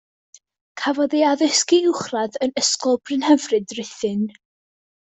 [0.81, 4.27] Cafodd ei addysg uwchradd yn Ysgol Brynhyfryd, Rhuthun.